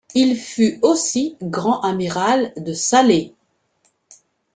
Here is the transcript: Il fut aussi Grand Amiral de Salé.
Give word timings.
Il 0.15 0.35
fut 0.35 0.79
aussi 0.81 1.37
Grand 1.43 1.81
Amiral 1.81 2.53
de 2.57 2.73
Salé. 2.73 3.35